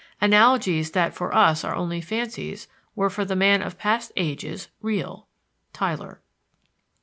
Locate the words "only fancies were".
1.75-3.11